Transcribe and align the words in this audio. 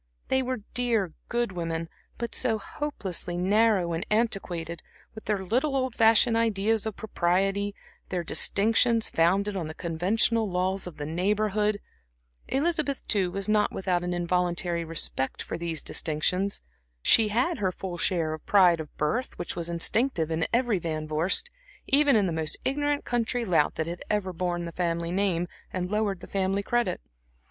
They 0.29 0.41
were 0.41 0.61
dear, 0.73 1.13
good 1.29 1.51
women, 1.51 1.87
but 2.17 2.33
so 2.33 2.57
hopelessly 2.57 3.37
narrow 3.37 3.93
and 3.93 4.03
antiquated, 4.09 4.81
with 5.13 5.25
their 5.25 5.45
little 5.45 5.75
old 5.75 5.93
fashioned 5.93 6.35
ideas 6.35 6.87
of 6.87 6.95
propriety, 6.95 7.75
their 8.09 8.23
distinctions 8.23 9.11
founded 9.11 9.55
on 9.55 9.67
the 9.67 9.75
conventional 9.75 10.49
laws 10.49 10.87
of 10.87 10.97
the 10.97 11.05
Neighborhood. 11.05 11.79
Elizabeth, 12.47 13.07
too, 13.07 13.29
was 13.29 13.47
not 13.47 13.71
without 13.71 14.03
an 14.03 14.11
involuntary 14.11 14.83
respect 14.83 15.39
for 15.43 15.55
these 15.55 15.83
distinctions. 15.83 16.61
She 17.03 17.27
had 17.27 17.59
her 17.59 17.71
full 17.71 17.99
share 17.99 18.33
of 18.33 18.41
the 18.41 18.49
pride 18.49 18.79
of 18.79 18.97
birth 18.97 19.37
which 19.37 19.55
was 19.55 19.69
instinctive 19.69 20.31
in 20.31 20.47
every 20.51 20.79
Van 20.79 21.07
Vorst, 21.07 21.51
even 21.85 22.15
in 22.15 22.25
the 22.25 22.33
most 22.33 22.57
ignorant 22.65 23.05
country 23.05 23.45
lout 23.45 23.75
that 23.75 23.85
had 23.85 24.01
ever 24.09 24.33
borne 24.33 24.65
the 24.65 24.71
family 24.71 25.11
name 25.11 25.47
and 25.71 25.91
lowered 25.91 26.21
the 26.21 26.25
family 26.25 26.63
credit. 26.63 27.01